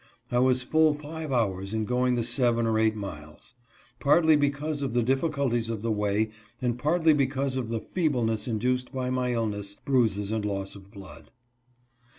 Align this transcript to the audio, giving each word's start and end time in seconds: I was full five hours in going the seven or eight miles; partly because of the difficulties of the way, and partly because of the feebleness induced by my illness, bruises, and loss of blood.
I 0.31 0.39
was 0.39 0.63
full 0.63 0.95
five 0.95 1.31
hours 1.31 1.75
in 1.75 1.85
going 1.85 2.15
the 2.15 2.23
seven 2.23 2.65
or 2.65 2.79
eight 2.79 2.95
miles; 2.95 3.53
partly 3.99 4.35
because 4.35 4.81
of 4.81 4.95
the 4.95 5.03
difficulties 5.03 5.69
of 5.69 5.83
the 5.83 5.91
way, 5.91 6.31
and 6.59 6.75
partly 6.79 7.13
because 7.13 7.55
of 7.55 7.69
the 7.69 7.81
feebleness 7.81 8.47
induced 8.47 8.91
by 8.91 9.11
my 9.11 9.33
illness, 9.33 9.75
bruises, 9.75 10.31
and 10.31 10.43
loss 10.43 10.73
of 10.75 10.89
blood. 10.89 11.29